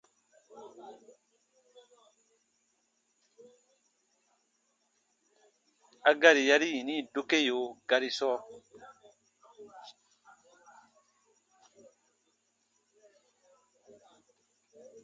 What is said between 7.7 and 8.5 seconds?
gari sɔɔ: